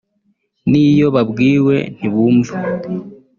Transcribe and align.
n’iyo 0.69 1.07
babwiwe 1.15 1.75
ntibumvaÂ 1.95 2.63